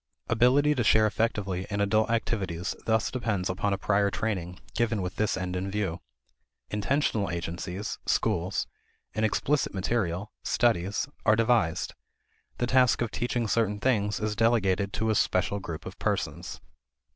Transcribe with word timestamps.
Ability 0.29 0.73
to 0.73 0.83
share 0.83 1.05
effectively 1.05 1.67
in 1.69 1.79
adult 1.79 2.09
activities 2.09 2.75
thus 2.87 3.11
depends 3.11 3.51
upon 3.51 3.71
a 3.71 3.77
prior 3.77 4.09
training 4.09 4.59
given 4.73 4.99
with 4.99 5.17
this 5.17 5.37
end 5.37 5.55
in 5.55 5.69
view. 5.69 6.01
Intentional 6.71 7.29
agencies 7.29 7.99
schools 8.07 8.65
and 9.13 9.23
explicit 9.23 9.75
material 9.75 10.31
studies 10.41 11.07
are 11.23 11.35
devised. 11.35 11.93
The 12.57 12.65
task 12.65 13.03
of 13.03 13.11
teaching 13.11 13.47
certain 13.47 13.79
things 13.79 14.19
is 14.19 14.35
delegated 14.35 14.91
to 14.93 15.11
a 15.11 15.13
special 15.13 15.59
group 15.59 15.85
of 15.85 15.99
persons. 15.99 16.59